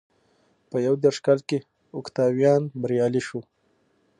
په 0.69 0.77
یو 0.85 0.95
دېرش 1.03 1.17
کال 1.25 1.39
کې 1.49 1.59
اوکتاویان 1.97 2.61
بریالی 2.81 3.21
شو. 3.27 3.39